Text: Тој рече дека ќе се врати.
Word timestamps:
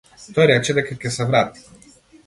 Тој 0.37 0.47
рече 0.51 0.75
дека 0.79 0.97
ќе 1.05 1.15
се 1.19 1.31
врати. 1.31 1.91